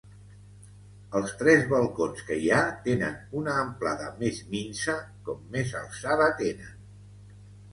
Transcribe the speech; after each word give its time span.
Els 1.17 1.33
tres 1.41 1.65
balcons 1.73 2.23
que 2.29 2.37
hi 2.45 2.49
ha 2.55 2.63
tenen 2.87 3.19
una 3.41 3.53
amplada 3.65 4.09
més 4.23 4.41
minsa 4.55 4.97
com 5.29 5.45
més 5.57 5.75
alçada 5.83 6.33
tenen. 6.41 7.41